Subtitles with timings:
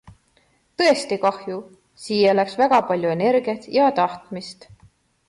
[0.81, 1.57] Tõesti kahju-
[2.05, 4.67] siia läks väga palju energiat ja tahtmist.